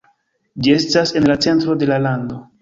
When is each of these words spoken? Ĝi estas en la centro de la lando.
Ĝi 0.67 0.71
estas 0.75 1.13
en 1.19 1.27
la 1.33 1.35
centro 1.47 1.77
de 1.85 1.91
la 1.93 2.01
lando. 2.09 2.41